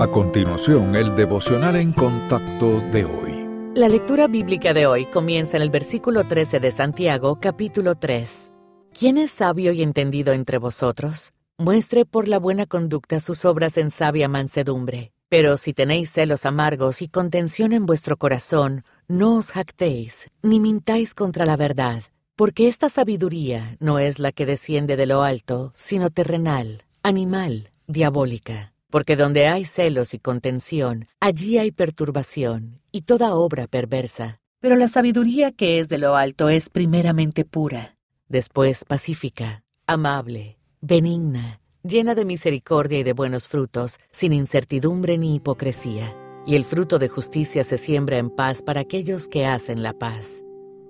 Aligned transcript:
A 0.00 0.06
continuación, 0.06 0.94
el 0.94 1.16
devocional 1.16 1.74
en 1.74 1.92
contacto 1.92 2.80
de 2.92 3.04
hoy. 3.04 3.72
La 3.74 3.88
lectura 3.88 4.28
bíblica 4.28 4.72
de 4.72 4.86
hoy 4.86 5.06
comienza 5.06 5.56
en 5.56 5.64
el 5.64 5.70
versículo 5.70 6.22
13 6.22 6.60
de 6.60 6.70
Santiago, 6.70 7.40
capítulo 7.40 7.96
3. 7.96 8.52
¿Quién 8.96 9.18
es 9.18 9.32
sabio 9.32 9.72
y 9.72 9.82
entendido 9.82 10.32
entre 10.34 10.58
vosotros? 10.58 11.32
Muestre 11.58 12.04
por 12.04 12.28
la 12.28 12.38
buena 12.38 12.66
conducta 12.66 13.18
sus 13.18 13.44
obras 13.44 13.76
en 13.76 13.90
sabia 13.90 14.28
mansedumbre. 14.28 15.10
Pero 15.28 15.56
si 15.56 15.74
tenéis 15.74 16.12
celos 16.12 16.46
amargos 16.46 17.02
y 17.02 17.08
contención 17.08 17.72
en 17.72 17.84
vuestro 17.84 18.16
corazón, 18.18 18.84
no 19.08 19.34
os 19.34 19.50
jactéis, 19.50 20.30
ni 20.42 20.60
mintáis 20.60 21.12
contra 21.12 21.44
la 21.44 21.56
verdad, 21.56 22.04
porque 22.36 22.68
esta 22.68 22.88
sabiduría 22.88 23.76
no 23.80 23.98
es 23.98 24.20
la 24.20 24.30
que 24.30 24.46
desciende 24.46 24.96
de 24.96 25.06
lo 25.06 25.24
alto, 25.24 25.72
sino 25.74 26.10
terrenal, 26.10 26.84
animal, 27.02 27.72
diabólica. 27.88 28.72
Porque 28.90 29.16
donde 29.16 29.46
hay 29.46 29.66
celos 29.66 30.14
y 30.14 30.18
contención, 30.18 31.04
allí 31.20 31.58
hay 31.58 31.72
perturbación 31.72 32.80
y 32.90 33.02
toda 33.02 33.34
obra 33.34 33.66
perversa. 33.66 34.40
Pero 34.60 34.76
la 34.76 34.88
sabiduría 34.88 35.52
que 35.52 35.78
es 35.78 35.88
de 35.88 35.98
lo 35.98 36.16
alto 36.16 36.48
es 36.48 36.70
primeramente 36.70 37.44
pura, 37.44 37.96
después 38.28 38.84
pacífica, 38.84 39.62
amable, 39.86 40.58
benigna, 40.80 41.60
llena 41.82 42.14
de 42.14 42.24
misericordia 42.24 42.98
y 42.98 43.02
de 43.02 43.12
buenos 43.12 43.46
frutos, 43.46 44.00
sin 44.10 44.32
incertidumbre 44.32 45.18
ni 45.18 45.34
hipocresía. 45.36 46.14
Y 46.46 46.56
el 46.56 46.64
fruto 46.64 46.98
de 46.98 47.08
justicia 47.08 47.64
se 47.64 47.76
siembra 47.76 48.16
en 48.16 48.30
paz 48.30 48.62
para 48.62 48.80
aquellos 48.80 49.28
que 49.28 49.44
hacen 49.44 49.82
la 49.82 49.92
paz. 49.92 50.42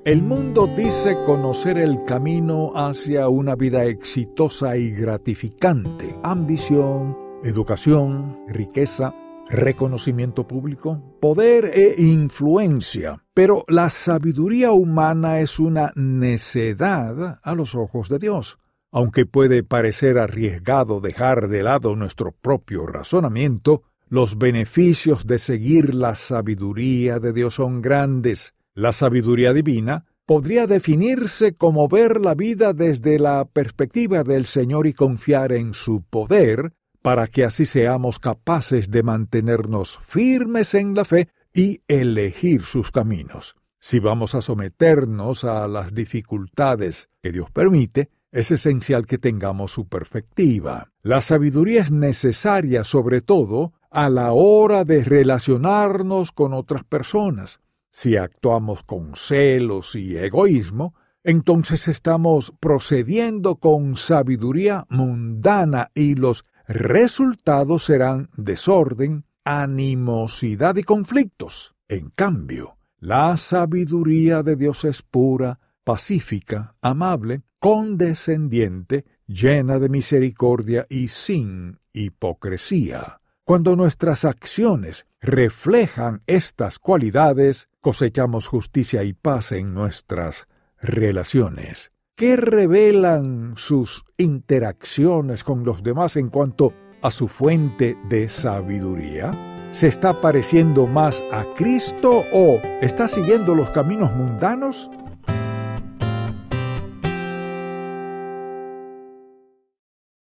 El 0.04 0.22
mundo 0.22 0.68
dice 0.68 1.18
conocer 1.26 1.76
el 1.76 2.04
camino 2.04 2.70
hacia 2.76 3.28
una 3.28 3.56
vida 3.56 3.84
exitosa 3.84 4.76
y 4.76 4.92
gratificante, 4.92 6.16
ambición, 6.22 7.27
educación, 7.44 8.38
riqueza, 8.48 9.14
reconocimiento 9.48 10.46
público, 10.46 11.02
poder 11.20 11.70
e 11.72 11.94
influencia. 11.98 13.24
Pero 13.34 13.64
la 13.68 13.90
sabiduría 13.90 14.72
humana 14.72 15.40
es 15.40 15.58
una 15.58 15.92
necedad 15.94 17.40
a 17.42 17.54
los 17.54 17.74
ojos 17.74 18.08
de 18.08 18.18
Dios. 18.18 18.58
Aunque 18.90 19.26
puede 19.26 19.62
parecer 19.62 20.18
arriesgado 20.18 21.00
dejar 21.00 21.48
de 21.48 21.62
lado 21.62 21.94
nuestro 21.94 22.32
propio 22.32 22.86
razonamiento, 22.86 23.82
los 24.08 24.38
beneficios 24.38 25.26
de 25.26 25.38
seguir 25.38 25.94
la 25.94 26.14
sabiduría 26.14 27.20
de 27.20 27.32
Dios 27.32 27.54
son 27.54 27.82
grandes. 27.82 28.54
La 28.74 28.92
sabiduría 28.92 29.52
divina 29.52 30.06
podría 30.24 30.66
definirse 30.66 31.54
como 31.54 31.88
ver 31.88 32.20
la 32.20 32.34
vida 32.34 32.72
desde 32.72 33.18
la 33.18 33.44
perspectiva 33.44 34.24
del 34.24 34.46
Señor 34.46 34.86
y 34.86 34.94
confiar 34.94 35.52
en 35.52 35.74
su 35.74 36.02
poder 36.02 36.72
para 37.02 37.26
que 37.26 37.44
así 37.44 37.64
seamos 37.64 38.18
capaces 38.18 38.90
de 38.90 39.02
mantenernos 39.02 39.98
firmes 40.04 40.74
en 40.74 40.94
la 40.94 41.04
fe 41.04 41.28
y 41.52 41.82
elegir 41.88 42.62
sus 42.62 42.90
caminos. 42.90 43.56
Si 43.80 44.00
vamos 44.00 44.34
a 44.34 44.42
someternos 44.42 45.44
a 45.44 45.68
las 45.68 45.94
dificultades 45.94 47.08
que 47.22 47.32
Dios 47.32 47.50
permite, 47.50 48.10
es 48.32 48.50
esencial 48.50 49.06
que 49.06 49.18
tengamos 49.18 49.72
su 49.72 49.86
perspectiva. 49.86 50.90
La 51.02 51.20
sabiduría 51.20 51.82
es 51.82 51.90
necesaria 51.90 52.84
sobre 52.84 53.20
todo 53.20 53.72
a 53.90 54.10
la 54.10 54.32
hora 54.32 54.84
de 54.84 55.04
relacionarnos 55.04 56.32
con 56.32 56.52
otras 56.52 56.84
personas. 56.84 57.60
Si 57.90 58.16
actuamos 58.16 58.82
con 58.82 59.14
celos 59.14 59.94
y 59.94 60.16
egoísmo, 60.16 60.94
entonces 61.24 61.88
estamos 61.88 62.52
procediendo 62.60 63.56
con 63.56 63.96
sabiduría 63.96 64.86
mundana 64.88 65.90
y 65.94 66.14
los 66.14 66.44
resultados 66.68 67.84
serán 67.84 68.28
desorden, 68.36 69.24
animosidad 69.42 70.76
y 70.76 70.84
conflictos. 70.84 71.74
En 71.88 72.10
cambio, 72.10 72.76
la 72.98 73.36
sabiduría 73.38 74.42
de 74.42 74.54
Dios 74.56 74.84
es 74.84 75.02
pura, 75.02 75.58
pacífica, 75.82 76.76
amable, 76.82 77.42
condescendiente, 77.58 79.06
llena 79.26 79.78
de 79.78 79.88
misericordia 79.88 80.86
y 80.90 81.08
sin 81.08 81.80
hipocresía. 81.94 83.20
Cuando 83.44 83.74
nuestras 83.74 84.26
acciones 84.26 85.06
reflejan 85.20 86.22
estas 86.26 86.78
cualidades, 86.78 87.70
cosechamos 87.80 88.46
justicia 88.46 89.04
y 89.04 89.14
paz 89.14 89.52
en 89.52 89.72
nuestras 89.72 90.44
relaciones. 90.80 91.90
¿Qué 92.18 92.36
revelan 92.36 93.52
sus 93.54 94.04
interacciones 94.16 95.44
con 95.44 95.62
los 95.62 95.84
demás 95.84 96.16
en 96.16 96.30
cuanto 96.30 96.72
a 97.00 97.12
su 97.12 97.28
fuente 97.28 97.96
de 98.08 98.28
sabiduría? 98.28 99.30
¿Se 99.70 99.86
está 99.86 100.14
pareciendo 100.14 100.88
más 100.88 101.22
a 101.30 101.44
Cristo 101.54 102.24
o 102.34 102.60
está 102.82 103.06
siguiendo 103.06 103.54
los 103.54 103.70
caminos 103.70 104.12
mundanos? 104.16 104.90